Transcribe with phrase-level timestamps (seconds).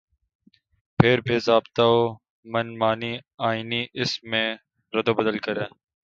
[0.99, 3.13] پھر بےضابطہ ومن مانی
[3.47, 4.47] آئینی اس میں
[4.93, 5.67] ردوبدل کرکے